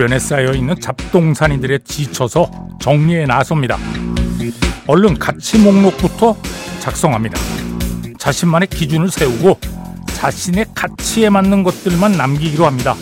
[0.00, 2.50] 주변에 쌓여 있는 잡동사니들에 지쳐서
[2.80, 3.76] 정리에 나섭니다.
[4.86, 6.38] 얼른 가치 목록부터
[6.78, 7.38] 작성합니다.
[8.18, 9.60] 자신만의 기준을 세우고
[10.14, 12.94] 자신의 가치에 맞는 것들만 남기기로 합니다.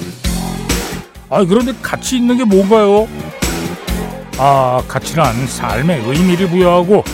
[1.30, 3.06] 아, 그런데 가치 있는 게 뭔가요?
[4.38, 7.04] 아, 가치란 삶의 의미를 부여하고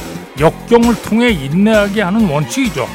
[0.40, 2.88] 역경을 통해 인내하게 하는 원칙이죠.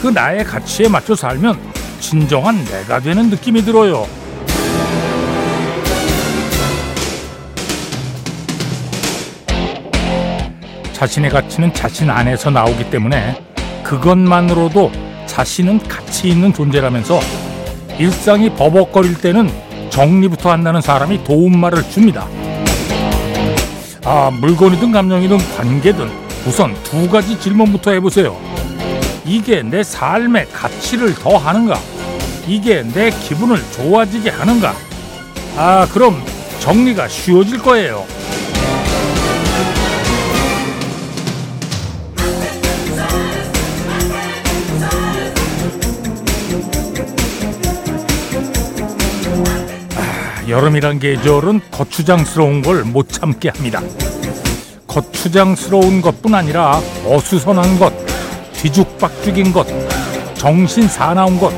[0.00, 1.58] 그 나의 가치에 맞춰 살면
[1.98, 4.21] 진정한 내가 되는 느낌이 들어요.
[11.02, 13.34] 자신의 가치는 자신 안에서 나오기 때문에
[13.82, 14.92] 그것만으로도
[15.26, 17.18] 자신은 가치 있는 존재라면서
[17.98, 19.50] 일상이 버벅거릴 때는
[19.90, 22.28] 정리부터 한다는 사람이 도움말을 줍니다.
[24.04, 26.08] 아, 물건이든 감정이든 관계든
[26.46, 28.38] 우선 두 가지 질문부터 해보세요.
[29.24, 31.80] 이게 내 삶의 가치를 더하는가?
[32.46, 34.72] 이게 내 기분을 좋아지게 하는가?
[35.56, 36.22] 아, 그럼
[36.60, 38.06] 정리가 쉬워질 거예요.
[50.52, 53.80] 여름이란 계절은 거추장스러운 걸 못 참게 합니다.
[54.86, 57.90] 거추장스러운 것뿐 아니라 어수선한 것,
[58.52, 59.66] 뒤죽박죽인 것,
[60.34, 61.50] 정신 사나운 것,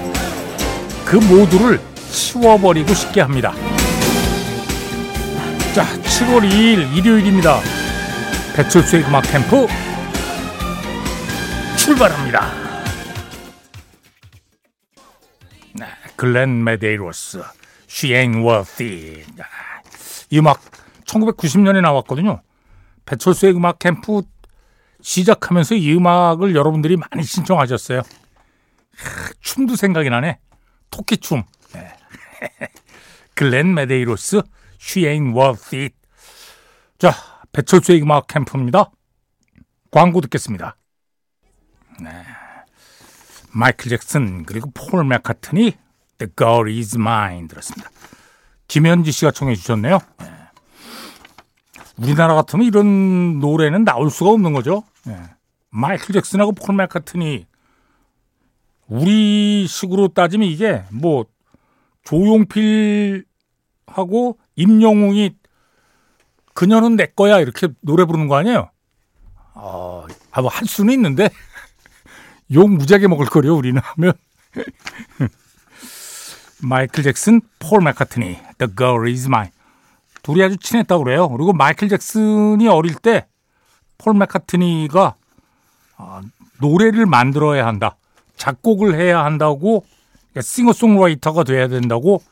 [1.05, 1.81] 그 모두를
[2.13, 3.53] 치워버리고 싶게 합니다.
[5.75, 7.59] 자, 7월 2일 일요일입니다.
[8.55, 9.67] 배철수의 음악 캠프
[11.77, 12.47] 출발합니다.
[15.73, 17.43] 네, 글렌 메데이로스.
[18.81, 19.27] It.
[20.31, 20.61] 이 음악
[21.07, 22.43] 1990년에 나왔거든요.
[23.07, 24.23] 배철수의 음악 캠프
[25.01, 28.03] 시작하면서 이 음악을 여러분들이 많이 신청하셨어요.
[29.41, 30.39] 춤도 생각이 나네.
[30.91, 31.45] 토끼춤.
[31.73, 31.93] 네.
[33.35, 34.43] 글렌 메데이로스
[35.73, 35.95] it.
[36.99, 37.13] 자,
[37.53, 38.91] 배철수의 음악 캠프입니다.
[39.91, 40.77] 광고 듣겠습니다.
[42.01, 42.11] 네.
[43.53, 45.84] 마이클 잭슨 그리고 폴 맥카트니
[46.25, 47.91] The Girl Is Mine 들었습니다.
[48.69, 49.99] 김현지 씨가 청해 주셨네요.
[50.21, 50.27] 네.
[51.97, 54.85] 우리나라 같으면 이런 노래는 나올 수가 없는 거죠.
[55.05, 55.17] 네.
[55.71, 57.47] 마이클 잭슨하고 폴 맥카트니
[58.87, 61.25] 우리 식으로 따지면 이게 뭐
[62.05, 63.25] 조용필하고
[64.57, 65.37] 임영웅이
[66.55, 68.71] 그녀는 내 거야 이렇게 노래 부르는 거 아니에요?
[69.55, 71.29] 어, 아, 뭐 할 수는 있는데
[72.53, 74.13] 욕 무지하게 먹을 거래요 우리는 하면
[76.65, 79.51] 마이클 잭슨, 폴 맥카트니, The Girl Is Mine.
[80.23, 81.29] 둘이 아주 친했다고 그래요.
[81.29, 83.27] 그리고 마이클 잭슨이 어릴 때
[83.99, 85.15] 폴 맥카트니가
[85.97, 86.21] 어,
[86.61, 87.97] 노래를 만들어야 한다.
[88.37, 89.87] 작곡을 해야 한다고
[90.39, 92.23] 싱어송라이터가 돼야 된다고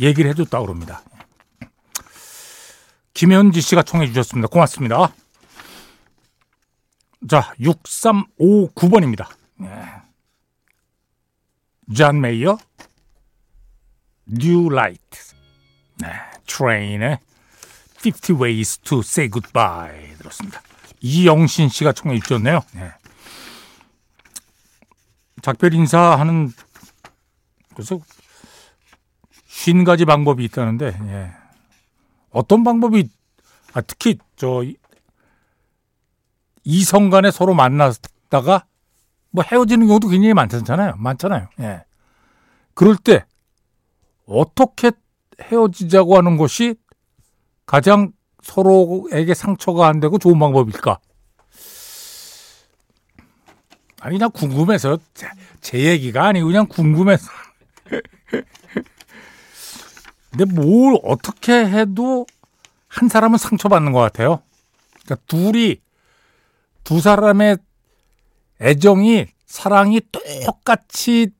[0.00, 1.02] 얘기를 해줬다고 그럽니다.
[3.14, 4.48] 김현지 씨가 청해 주셨습니다.
[4.48, 5.12] 고맙습니다.
[7.28, 9.28] 자, 6359번입니다.
[11.94, 12.58] 잔 메이어,
[14.32, 15.34] New Light.
[16.00, 16.08] 네,
[16.46, 17.18] 트레인의
[18.04, 20.60] 50 Ways to Say Goodbye 들었습니다.
[21.00, 22.60] 이영신 씨가 청해 주셨네요.
[22.74, 22.92] 네.
[25.42, 26.52] 작별 인사하는
[27.74, 28.00] 그래서
[29.46, 31.32] 쉰 가지 방법이 있다는데 예.
[32.30, 33.08] 어떤 방법이
[33.74, 34.64] 아, 특히 저
[36.64, 38.66] 이성 간에 서로 만났다가
[39.30, 40.94] 뭐 헤어지는 경우도 굉장히 많잖아요.
[40.96, 41.48] 많잖아요.
[41.60, 41.84] 예.
[42.74, 43.24] 그럴 때
[44.26, 44.92] 어떻게
[45.40, 46.74] 헤어지자고 하는 것이
[47.66, 50.98] 가장 서로에게 상처가 안 되고 좋은 방법일까?
[54.00, 55.28] 아니, 그냥 궁금해서, 제,
[55.60, 57.30] 제 얘기가 아니고 그냥 궁금해서.
[60.30, 62.26] 근데 뭘 어떻게 해도
[62.88, 64.42] 한 사람은 상처받는 것 같아요.
[65.04, 65.76] 그러니까 둘이,
[66.82, 67.58] 두 사람의
[68.60, 70.00] 애정이, 사랑이
[70.44, 71.30] 똑같이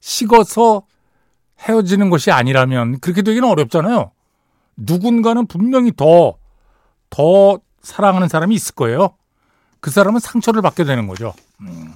[0.00, 0.86] 식어서
[1.60, 4.12] 헤어지는 것이 아니라면 그렇게 되기는 어렵잖아요.
[4.76, 6.38] 누군가는 분명히 더,
[7.10, 9.16] 더 사랑하는 사람이 있을 거예요.
[9.80, 11.34] 그 사람은 상처를 받게 되는 거죠.
[11.60, 11.94] 음.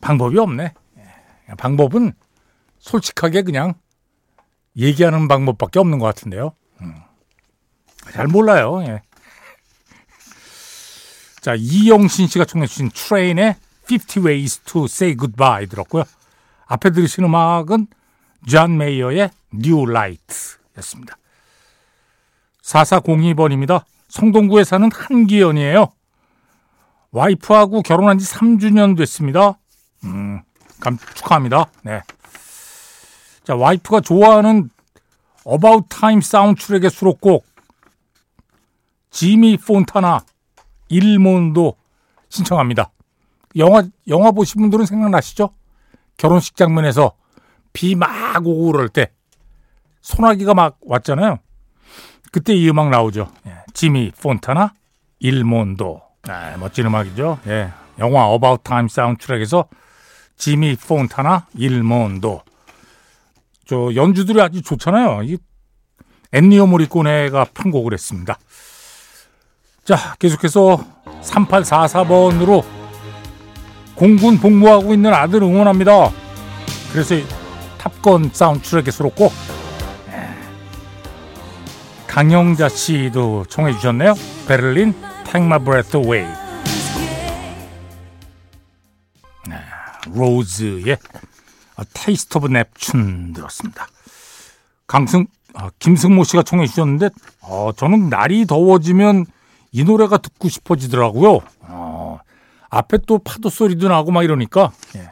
[0.00, 0.72] 방법이 없네.
[0.98, 1.54] 예.
[1.56, 2.12] 방법은
[2.78, 3.74] 솔직하게 그냥
[4.76, 6.54] 얘기하는 방법밖에 없는 것 같은데요.
[6.80, 6.94] 음.
[8.12, 8.82] 잘 몰라요.
[8.84, 9.02] 예.
[11.40, 13.56] 자, 이영신 씨가 청해주신 트레인의
[13.90, 16.04] 50 Ways to Say Goodbye 들었고요.
[16.70, 17.88] 앞에 들으신 음악은
[18.46, 20.34] 존 메이어의 New Light
[20.78, 21.16] 였습니다.
[22.62, 23.82] 4402번입니다.
[24.08, 25.88] 성동구에 사는 한기연이에요.
[27.10, 29.58] 와이프하고 결혼한 지 3주년 됐습니다.
[30.04, 30.42] 음,
[30.78, 31.66] 감, 축하합니다.
[31.82, 32.02] 네.
[33.42, 34.70] 자, 와이프가 좋아하는
[35.44, 37.44] About Time 사운드트랙의 수록곡
[39.10, 40.20] 지미 폰타나
[40.88, 41.74] 일몬도
[42.28, 42.92] 신청합니다.
[43.56, 45.50] 영화 영화 보신 분들은 생각나시죠?
[46.20, 47.12] 결혼식 장면에서
[47.72, 49.10] 비 막 오고 그럴 때
[50.02, 51.38] 소나기가 막 왔잖아요.
[52.30, 53.30] 그때 이 음악 나오죠.
[53.46, 54.74] 예, 지미 폰타나
[55.18, 57.38] 일몬도 아, 멋진 음악이죠.
[57.46, 59.66] 예, 영화 About Time 사운드트랙에서
[60.36, 62.42] 지미 폰타나 일몬도
[63.66, 65.22] 저 연주들이 아주 좋잖아요.
[65.22, 65.38] 이
[66.32, 68.38] 엔니오 모리코네가 편곡을 했습니다.
[69.84, 70.84] 자, 계속해서
[71.22, 72.64] 3844번으로
[74.00, 76.10] 공군 복무하고 있는 아들 응원합니다.
[76.90, 77.16] 그래서
[77.76, 79.30] 탑건 사운드트랙에 수록곡
[82.06, 84.14] 강영자 씨도 청해 주셨네요.
[84.48, 84.94] 베를린
[85.24, 86.26] Take My Breath Away.
[89.46, 89.56] 네,
[90.14, 90.96] 로즈의
[91.92, 93.86] Taste of Neptune 들었습니다.
[94.86, 97.10] 강승 아, 김승모 씨가 청해 주셨는데
[97.42, 99.26] 어, 저는 날이 더워지면
[99.72, 101.40] 이 노래가 듣고 싶어지더라고요.
[102.70, 105.10] 어, 앞에 또 파도 소리도 나고 막 이러니까 예.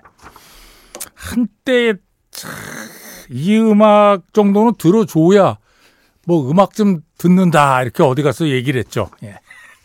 [1.15, 1.95] 한때
[3.31, 5.59] 이 음악 정도는 들어줘야
[6.27, 9.11] 뭐 음악 좀 듣는다 이렇게 어디 가서 얘기를 했죠.
[9.23, 9.39] 예.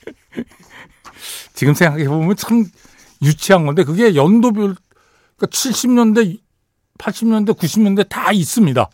[1.53, 2.65] 지금 생각해 보면 참
[3.21, 4.75] 유치한 건데 그게 연도별
[5.37, 6.39] 그러니까 70년대,
[6.97, 8.89] 80년대, 90년대 다 있습니다.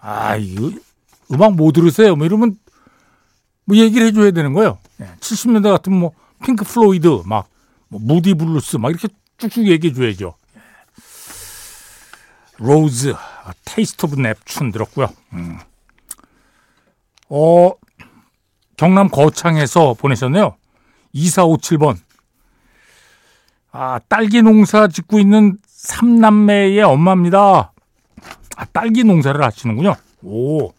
[0.00, 0.70] 아 이거
[1.32, 2.16] 음악 뭐 들으세요?
[2.16, 2.56] 뭐 이러면
[3.64, 4.78] 뭐 얘기를 해줘야 되는 거예요.
[5.00, 5.10] 예.
[5.20, 6.12] 70년대 같은 뭐
[6.44, 7.48] 핑크 플로이드 막
[7.90, 10.34] 뭐 무디 블루스 막 이렇게 쭉쭉 얘기해 줘야죠.
[10.56, 10.60] 예.
[12.58, 13.14] 로즈
[13.64, 15.08] Taste of Neptune 들었고요.
[15.32, 15.58] 음.
[17.28, 17.72] 어
[18.76, 20.56] 경남 거창에서 보내셨네요.
[21.14, 21.98] 2457번.
[23.72, 27.72] 아, 딸기 농사 짓고 있는 삼남매의 엄마입니다.
[28.56, 29.96] 아, 딸기 농사를 하시는군요.
[30.22, 30.72] 오.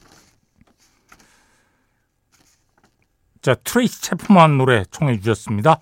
[3.42, 5.80] 자, 트레이스 채프만 노래 청해 주셨습니다.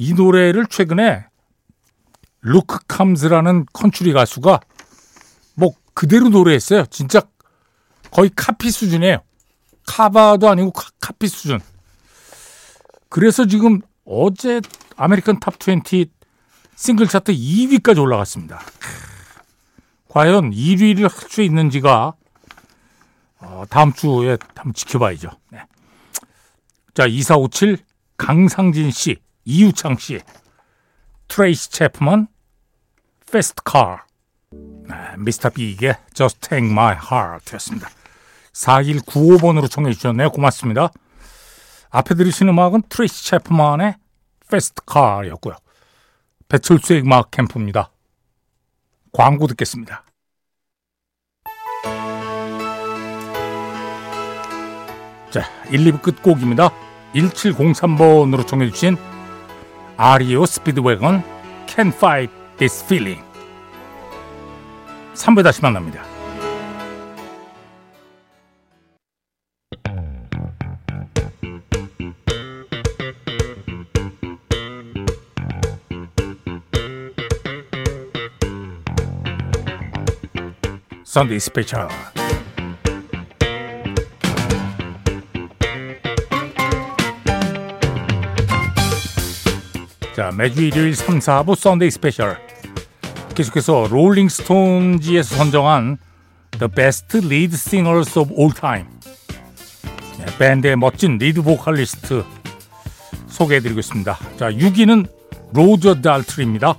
[0.00, 1.26] 이 노래를 최근에
[2.40, 4.60] 루크 캄즈라는 컨츄리 가수가
[5.56, 6.86] 뭐 그대로 노래했어요.
[6.86, 7.20] 진짜
[8.10, 9.18] 거의 카피 수준이에요.
[9.86, 11.60] 카바도 아니고 카피 수준.
[13.10, 14.62] 그래서 지금 어제
[14.96, 16.10] 아메리칸 탑 20
[16.76, 18.58] 싱글 차트 2위까지 올라갔습니다.
[20.08, 22.14] 과연 1위를 할 수 있는지가
[23.40, 25.28] 어, 다음 주에 한번 지켜봐야죠.
[25.50, 25.58] 네.
[26.94, 27.76] 자, 2457
[28.16, 30.20] 강상진 씨, 이유창 씨,
[31.28, 32.28] 트레이스 체프먼,
[33.30, 34.04] Fast Car.
[34.50, 37.88] 네, 미스터 빅의 Just Take My Heart 였습니다.
[38.52, 40.30] 4195번으로 청해 주셨네요.
[40.30, 40.90] 고맙습니다.
[41.90, 43.94] 앞에 들으신 음악은 트레이스 체프먼의
[44.50, 45.54] Fast Car였고요.
[46.48, 47.92] 배철수의 음악 캠프입니다.
[49.12, 50.04] 광고 듣겠습니다.
[55.30, 56.70] 자, 1, 2부 끝곡입니다.
[57.14, 58.96] 1703번으로 청해 주신
[60.02, 61.22] 아리오 스피드웨건
[61.66, 63.22] Can't Fight This Feeling
[65.12, 66.02] 3부에 다시 만납니다.
[81.04, 81.88] Sunday Special
[90.20, 92.36] 자 매주 일요일 3, 4부 Sunday Special
[93.34, 95.96] 계속해서 롤링스톤지에서 선정한
[96.58, 98.86] The Best Lead Singers of All Time
[100.18, 102.22] 네, 밴드의 멋진 리드 보컬리스트
[103.28, 105.08] 소개해드리고 있습니다 자 6위는
[105.54, 106.74] 로저 달트리입니다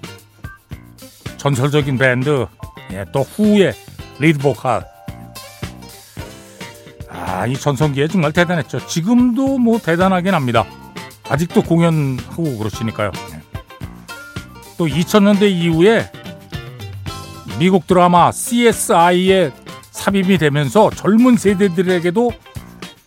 [1.37, 2.45] 전설적인 밴드
[2.91, 3.73] 예, 더 후의
[4.19, 4.85] 리드 보컬.
[7.09, 8.85] 아, 이 전성기에 정말 대단했죠.
[8.85, 10.63] 지금도 뭐 대단하긴 합니다.
[11.31, 13.11] 아직도 공연하고 그러시니까요.
[14.81, 14.81] 네.
[14.81, 16.11] 또 2000년대 이후에
[17.59, 19.51] 미국 드라마 CSI에
[19.91, 22.31] 삽입이 되면서 젊은 세대들에게도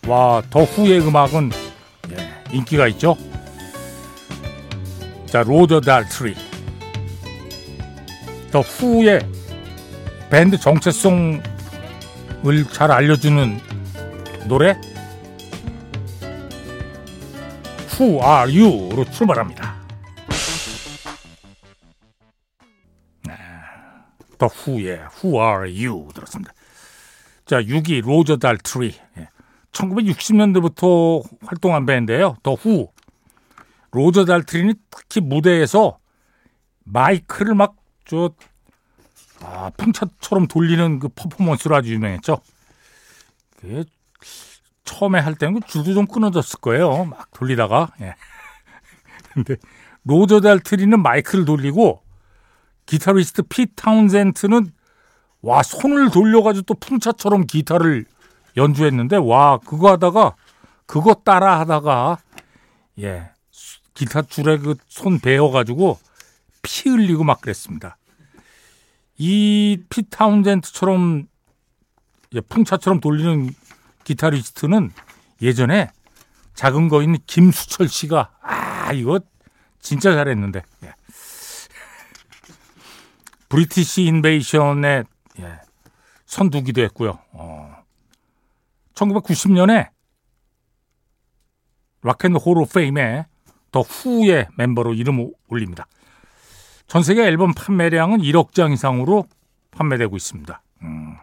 [0.07, 1.51] 와, 더 후의 음악은
[2.11, 3.17] 예, 인기가 있죠.
[5.25, 6.35] 자, 로저 달트리.
[8.51, 9.27] 더 후의
[10.29, 11.41] 밴드 정체성을
[12.71, 13.59] 잘 알려주는
[14.45, 14.79] 노래
[17.99, 19.74] Who Are You로 출발합니다.
[24.37, 26.53] 더 후의 Who Are You 들었습니다.
[27.45, 28.95] 자, 6위 로저 달트리.
[29.71, 32.37] 1960년대부터 활동한 밴드예요.
[32.43, 32.91] 더 후.
[33.91, 35.99] 로저 달트리는 특히 무대에서
[36.83, 38.31] 마이크를 막저
[39.41, 42.39] 아, 풍차처럼 돌리는 그 퍼포먼스로 아주 유명했죠.
[43.57, 43.83] 그
[44.85, 47.05] 처음에 할 때는 그 줄도 좀 끊어졌을 거예요.
[47.05, 47.91] 막 돌리다가.
[48.01, 48.15] 예.
[49.33, 49.55] 근데
[50.03, 52.04] 로저 달트리는 마이크를 돌리고
[52.85, 54.71] 기타리스트 피 타운센트는
[55.41, 58.05] 와 손을 돌려가지고 또 풍차처럼 기타를
[58.57, 60.35] 연주했는데 와 그거 하다가
[60.85, 62.17] 그거 따라 하다가
[62.99, 63.29] 예
[63.93, 65.99] 기타 줄에 그 손 베어가지고
[66.61, 67.97] 피 흘리고 막 그랬습니다.
[69.17, 71.27] 이 피타운젠트처럼
[72.49, 73.53] 풍차처럼 돌리는
[74.03, 74.91] 기타리스트는
[75.41, 75.89] 예전에
[76.53, 79.19] 작은 거인 김수철 씨가 아 이거
[79.79, 80.93] 진짜 잘했는데 예.
[83.49, 85.03] 브리티시 인베이션에
[85.39, 85.59] 예.
[86.25, 87.19] 선두기도 했고요.
[87.31, 87.83] 어.
[88.93, 89.89] 1990년에
[92.01, 93.25] 락앤홀 오브 페임에
[93.71, 95.87] 더 후의 멤버로 이름 올립니다.
[96.87, 99.25] 전 세계 앨범 판매량은 1억 장 이상으로
[99.71, 100.61] 판매되고 있습니다.
[100.83, 101.17] 음.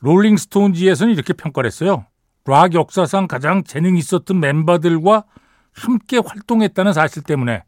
[0.00, 2.06] 롤링스톤지에서는 이렇게 평가를 했어요.
[2.44, 5.24] 락 역사상 가장 재능 있었던 멤버들과
[5.72, 7.62] 함께 활동했다는 사실 때문에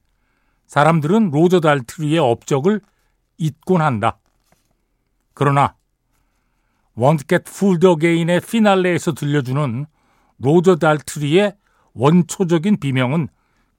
[0.71, 2.81] 사람들은 로저 달트리의 업적을
[3.39, 4.21] 잊곤 한다.
[5.35, 5.75] 그러나
[6.97, 9.87] Fooled Again의 피날레에서 들려주는
[10.39, 11.57] 로저 달트리의
[11.95, 13.27] 원초적인 비명은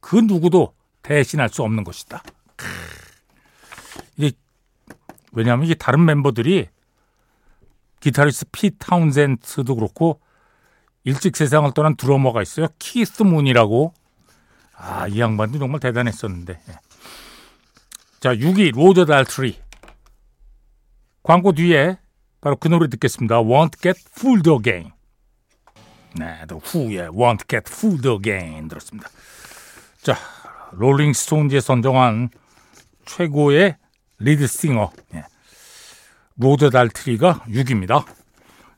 [0.02, 2.24] 그 누구도 대신할 수 없는 것이다.
[4.18, 4.36] 이게
[5.32, 6.68] 왜냐하면 이게 다른 멤버들이
[8.02, 10.20] 기타리스트 피 타운센트도 그렇고
[11.06, 12.68] 일찍 세상을 떠난 드러머가 있어요.
[12.80, 13.94] 키스 문이라고.
[14.84, 16.60] 아, 이 양반도 정말 대단했었는데.
[16.68, 16.74] 예.
[18.20, 19.60] 자, 6위 로저 달트리.
[21.22, 22.00] 광고 뒤에
[22.42, 23.42] 바로 그 노래 듣겠습니다.
[23.44, 24.92] Won't Get Fooled Again.
[26.16, 29.08] 네, 또 후에 Won't Get Fooled Again 들었습니다.
[30.02, 30.18] 자,
[30.72, 32.30] 롤링스톤즈에 선정한
[33.06, 33.78] 최고의
[34.18, 35.26] 리드싱어 예.
[36.38, 38.04] 로저 달트리가 6위입니다.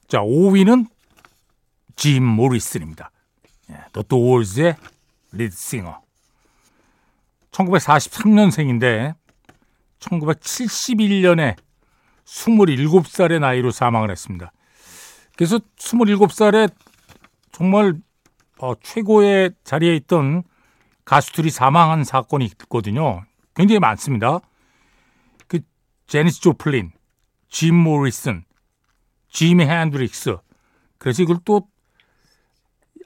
[0.09, 0.89] 자, 5위는
[1.95, 3.09] 짐 모리슨입니다.
[3.69, 4.75] 예, 더 도어즈의
[5.33, 6.01] 리드싱어.
[7.51, 9.15] 1943년생인데
[9.99, 11.55] 1971년에
[12.25, 14.51] 27살의 나이로 사망을 했습니다.
[15.35, 16.73] 그래서 27살에
[17.51, 17.93] 정말
[18.59, 20.43] 어, 최고의 자리에 있던
[21.05, 23.23] 가수들이 사망한 사건이 있거든요.
[23.55, 24.39] 굉장히 많습니다.
[25.47, 25.59] 그
[26.07, 26.91] 제니스 조플린,
[27.49, 28.45] 짐 모리슨,
[29.29, 30.37] 지미 핸드릭스.
[30.97, 31.67] 그래서 이걸 또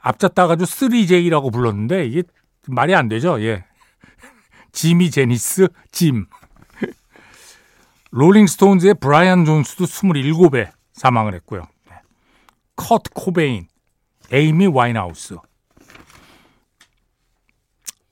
[0.02, 2.24] 앞자 따 가지고 3J라고 불렀는데 이게
[2.68, 3.42] 말이 안 되죠.
[3.42, 3.66] 예.
[4.72, 6.26] 지미 제니스, 짐.
[8.12, 11.68] 롤링스톤즈의 브라이언 존스도 27에 사망을 했고요.
[12.76, 13.68] 커트 코베인,
[14.32, 15.38] 에이미 와인하우스.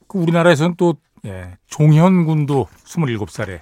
[0.07, 3.61] 그 우리나라에서는 또 예, 종현군도 27살에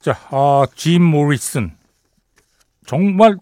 [0.00, 1.76] 자, 아, 짐 모리슨
[2.86, 3.36] 정말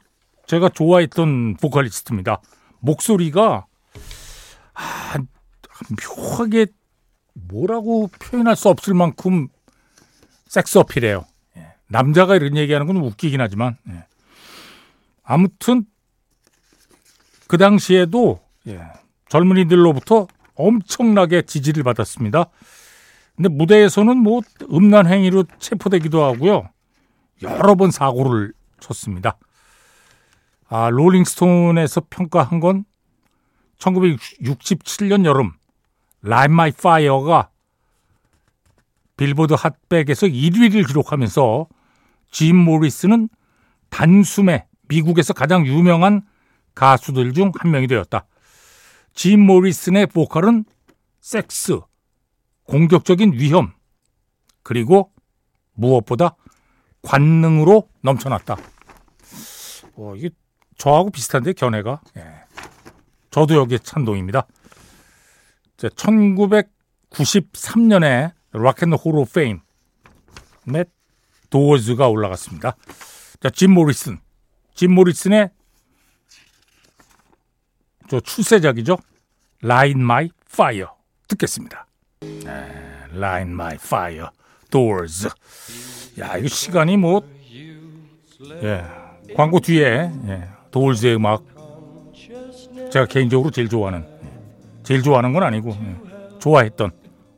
[0.46, 2.40] 제가 좋아했던 보컬리스트입니다.
[2.84, 3.66] 목소리가
[4.74, 5.14] 아,
[6.18, 6.66] 묘하게
[7.32, 9.48] 뭐라고 표현할 수 없을 만큼
[10.46, 11.24] 섹스 어필해요.
[11.56, 11.74] 예.
[11.88, 14.04] 남자가 이런 얘기하는 건 웃기긴 하지만 예.
[15.22, 15.84] 아무튼
[17.48, 18.80] 그 당시에도 예.
[19.28, 22.50] 젊은이들로부터 엄청나게 지지를 받았습니다.
[23.34, 26.68] 근데 무대에서는 뭐 음란 행위로 체포되기도 하고요.
[27.42, 29.36] 여러 번 사고를 쳤습니다.
[30.76, 32.84] 아, 롤링스톤에서 평가한 건
[33.78, 35.52] 1967년 여름
[36.20, 37.50] Light My Fire가
[39.16, 41.68] 빌보드 핫백에서 1위를 기록하면서
[42.32, 43.28] 짐 모리슨은
[43.88, 46.22] 단숨에 미국에서 가장 유명한
[46.74, 48.26] 가수들 중 한 명이 되었다.
[49.12, 50.64] 짐 모리슨의 보컬은
[51.20, 51.78] 섹스,
[52.64, 53.72] 공격적인 위험,
[54.64, 55.12] 그리고
[55.74, 56.34] 무엇보다
[57.02, 58.56] 관능으로 넘쳐났다.
[59.94, 60.30] 어, 이게
[60.76, 62.00] 저하고 비슷한데 견해가.
[62.16, 62.44] 예.
[63.30, 64.46] 저도 여기에 찬동입니다.
[65.78, 69.60] 1993년에 락앤홀 오브 페임의
[71.50, 72.76] 도어즈가 올라갔습니다.
[73.40, 74.20] 자, 짐 모리슨.
[74.74, 75.50] 짐 모리슨의
[78.08, 78.98] 저 출세작이죠.
[79.62, 80.88] Line My Fire
[81.28, 81.86] 듣겠습니다.
[82.20, 84.28] 네, Line My Fire.
[86.18, 87.22] 야, 이거 시간이 뭐
[88.62, 88.84] 예,
[89.34, 91.44] 광고 뒤에 예, 도울즈의 음악
[92.90, 96.90] 제가 개인적으로 제일 좋아하는 예, 제일 좋아하는 건 아니고 예, 좋아했던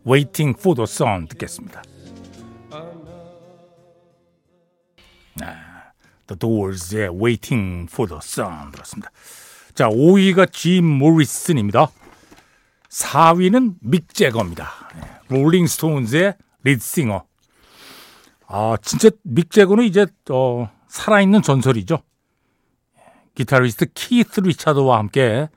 [0.07, 1.83] Waiting for the Sun 듣겠습니다.
[5.43, 5.93] 아,
[6.27, 9.11] The Doors의 Waiting for the Sun 들었습니다.
[9.75, 11.91] 자, 5위가 짐 모리슨입니다.
[12.89, 14.71] 4위는 믹 제거입니다.
[15.29, 17.27] 롤링 스톤즈의 lead singer.
[18.47, 22.01] 아, 진짜 믹 제거는 이제 어, 살아있는 전설이죠.
[23.37, 25.49] 기타리스트 키스 리차드와 함께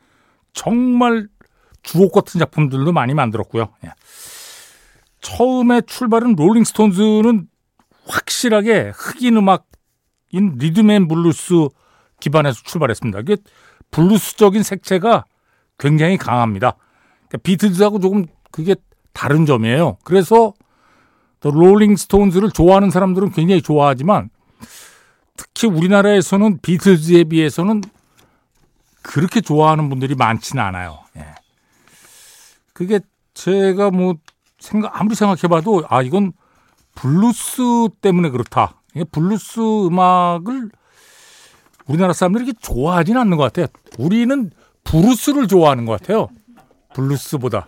[0.53, 1.27] 정말
[1.81, 3.69] 주옥 같은 작품들도 많이 만들었고요.
[3.85, 3.89] 예.
[5.21, 7.47] 처음에 출발은 롤링스톤즈는
[8.05, 11.69] 확실하게 흑인 음악인 리듬앤 블루스
[12.19, 13.19] 기반에서 출발했습니다.
[13.21, 13.37] 이게
[13.91, 15.25] 블루스적인 색채가
[15.77, 16.75] 굉장히 강합니다.
[17.27, 18.75] 그러니까 비틀즈하고 조금 그게
[19.13, 19.97] 다른 점이에요.
[20.03, 20.53] 그래서
[21.39, 24.29] 또 롤링스톤즈를 좋아하는 사람들은 굉장히 좋아하지만
[25.39, 27.81] 특히 우리나라에서는 비틀즈에 비해서는
[29.01, 30.99] 그렇게 좋아하는 분들이 많지는 않아요.
[31.15, 31.33] 예.
[32.73, 32.99] 그게
[33.35, 34.15] 제가 뭐
[34.59, 36.33] 생각 아무리 생각해봐도 아 이건
[36.95, 37.61] 블루스
[38.01, 38.81] 때문에 그렇다.
[39.11, 40.71] 블루스 음악을
[41.87, 43.67] 우리나라 사람들이 이렇게 좋아하진 않는 것 같아요.
[43.97, 44.51] 우리는
[44.83, 46.27] 브루스를 좋아하는 것 같아요.
[46.95, 47.67] 블루스보다.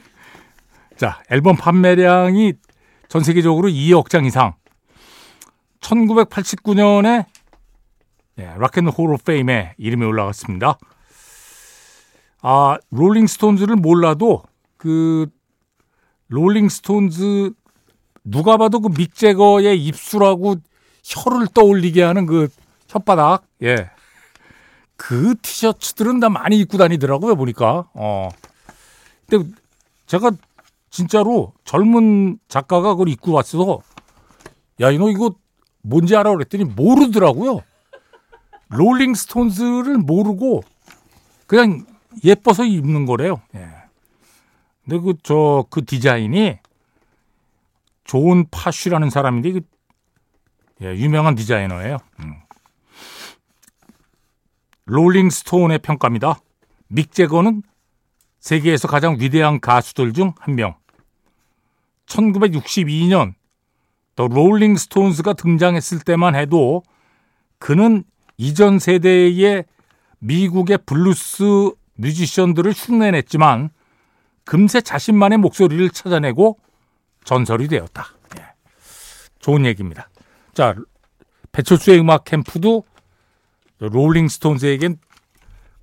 [0.98, 2.52] 자, 앨범 판매량이
[3.08, 4.52] 전 세계적으로 2억 장 이상.
[5.86, 7.26] 1989년에
[8.38, 10.78] 예, 락앤홀 오브 페임에 이름이 올라갔습니다.
[12.42, 14.42] 아, 롤링스톤즈를 몰라도
[14.76, 15.26] 그
[16.28, 17.52] 롤링스톤즈
[18.24, 20.56] 누가 봐도 그 믹제거의 입술하고
[21.02, 22.48] 혀를 떠올리게 하는 그
[22.88, 23.90] 혓바닥, 예.
[24.96, 27.88] 그 티셔츠들은 다 많이 입고 다니더라고요, 보니까.
[27.94, 28.28] 어.
[29.28, 29.48] 근데
[30.06, 30.32] 제가
[30.90, 33.80] 진짜로 젊은 작가가 그걸 입고 왔어서
[34.80, 35.34] 야, 이거
[35.86, 36.30] 뭔지 알아?
[36.32, 37.62] 그랬더니 모르더라고요.
[38.68, 40.62] 롤링스톤즈를 모르고
[41.46, 41.86] 그냥
[42.24, 43.40] 예뻐서 입는 거래요.
[43.54, 43.68] 예.
[44.84, 46.58] 근데 그, 저, 그 디자인이
[48.04, 49.60] 좋은 파쉬라는 사람인데, 그,
[50.82, 51.98] 예, 유명한 디자이너예요.
[52.20, 52.34] 음.
[54.86, 56.40] 롤링스톤의 평가입니다.
[56.88, 57.62] 믹 제거는
[58.40, 60.76] 세계에서 가장 위대한 가수들 중 한 명.
[62.06, 63.34] 1962년
[64.16, 66.82] 더 롤링 스톤스가 등장했을 때만 해도
[67.58, 68.02] 그는
[68.38, 69.64] 이전 세대의
[70.18, 73.70] 미국의 블루스 뮤지션들을 흉내냈지만
[74.44, 76.58] 금세 자신만의 목소리를 찾아내고
[77.24, 78.06] 전설이 되었다.
[78.38, 78.46] 예.
[79.38, 80.08] 좋은 얘기입니다.
[80.54, 80.74] 자,
[81.52, 82.84] 배철수의 음악 캠프도
[83.78, 84.98] 롤링스톤즈에겐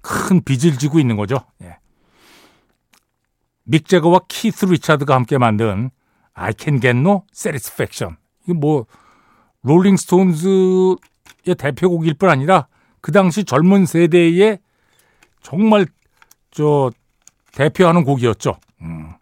[0.02, 1.46] 큰 빚을 지고 있는 거죠.
[1.62, 1.78] 예.
[3.64, 5.92] 믹 제거와 키스 리차드가 함께 만든
[6.34, 8.18] I Can Get No Satisfaction.
[8.44, 8.86] 이게 뭐
[9.62, 10.98] 롤링스톤즈의
[11.58, 12.68] 대표곡일 뿐 아니라
[13.02, 14.60] 그 당시 젊은 세대의
[15.42, 15.86] 정말
[16.52, 16.92] 저
[17.54, 18.58] 대표하는 곡이었죠.
[18.82, 19.14] 음.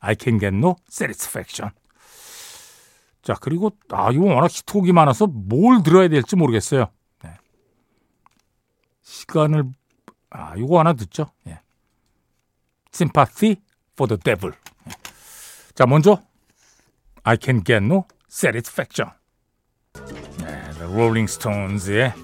[0.00, 1.72] I can get no satisfaction.
[3.22, 6.86] 자, 그리고, 아, 이거 워낙 히트곡이 많아서 뭘 들어야 될지 모르겠어요.
[7.22, 7.36] 네.
[9.02, 9.64] 시간을,
[10.30, 11.26] 아, 이거 하나 듣죠.
[11.46, 11.60] 예.
[12.92, 13.56] Sympathy
[13.92, 14.56] for the Devil.
[14.88, 14.92] 예.
[15.74, 16.22] 자, 먼저,
[17.22, 19.10] I can get no satisfaction.
[20.38, 22.14] 네, Rolling Stones의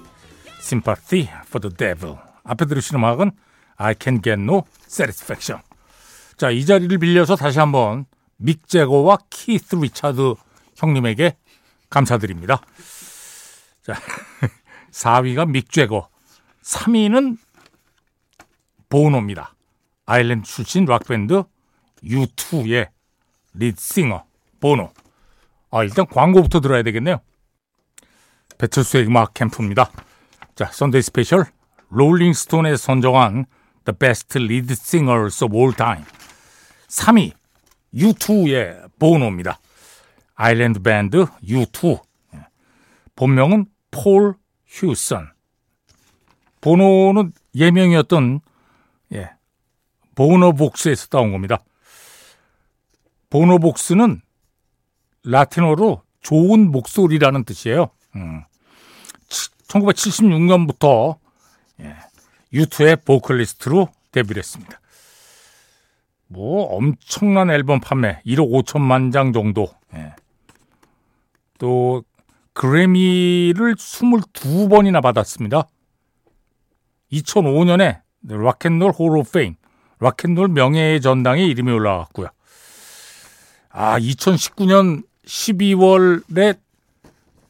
[0.61, 2.16] Sympathy for the Devil.
[2.45, 3.33] 앞에 들으신 음악은
[3.77, 5.62] I can get no satisfaction.
[6.37, 10.35] 자, 이 자리를 빌려서 다시 한번 믹 제거와 키스 리차드
[10.77, 11.37] 형님에게
[11.90, 12.61] 감사드립니다.
[13.83, 13.95] 자,
[14.90, 16.09] 4위가 믹 제거,
[16.62, 17.38] 3위는
[18.88, 19.55] 보노입니다.
[20.05, 21.42] 아일랜드 출신 락밴드
[22.05, 22.88] U2의
[23.55, 24.24] lead singer
[24.61, 24.92] 보노.
[25.70, 27.20] 아, 일단 광고부터 들어야 되겠네요.
[28.59, 29.90] 배철수의 음악 캠프입니다.
[30.55, 31.44] 자, Sunday Special
[31.88, 33.46] 롤링스톤에 선정한
[33.85, 36.05] The Best Lead Singers of All Time
[36.88, 37.33] 3위
[37.94, 39.59] U2의 보노입니다.
[40.35, 42.00] 아일랜드 밴드 U2
[43.14, 44.35] 본명은 폴
[44.66, 45.31] 휴선
[46.61, 48.40] 보노는 예명이었던
[49.14, 49.31] 예,
[50.14, 51.64] 보노복스에서 따온 겁니다.
[53.31, 54.20] 보노복스는
[55.26, 57.90] 라틴어로 좋은 목소리라는 뜻이에요.
[58.14, 58.42] 음.
[59.68, 61.16] 1976년부터
[61.80, 61.96] 예,
[62.52, 64.80] 유투의 보컬리스트로 데뷔를 했습니다.
[66.28, 69.68] 뭐 엄청난 앨범 판매 1억 5천만 장 정도.
[69.94, 70.14] 예.
[71.58, 72.02] 또
[72.52, 75.68] 그래미를 22번이나 받았습니다.
[77.12, 78.92] 2005년에 락앤롤
[79.32, 79.56] 페임,
[80.00, 82.28] 락앤롤 명예의 전당에 이름이 올라갔고요.
[83.70, 86.58] 아, 2019년 12월에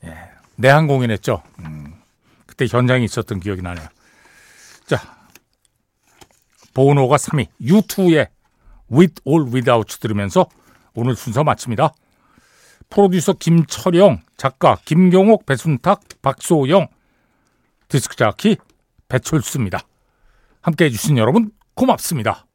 [0.04, 1.42] 예, 내한 공연했죠.
[1.60, 1.94] 음,
[2.46, 3.86] 그때 현장에 있었던 기억이 나네요.
[4.86, 5.16] 자,
[6.74, 8.28] 보노가 3위, U2의
[8.90, 10.48] With or Without 들으면서
[10.94, 11.92] 오늘 순서 마칩니다.
[12.88, 16.86] 프로듀서 김철영, 작가 김경옥, 배순탁, 박소영,
[17.88, 18.56] 디스크 자키
[19.08, 19.80] 배철수입니다.
[20.62, 22.45] 함께 해 주신 여러분 고맙습니다.